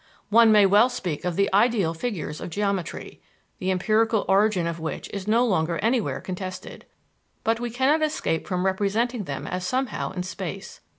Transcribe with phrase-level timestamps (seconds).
[0.29, 3.21] One may well speak of the ideal figures of geometry
[3.59, 6.85] the empirical origin of which is no longer anywhere contested
[7.43, 10.79] but we cannot escape from representing them as somehow in space.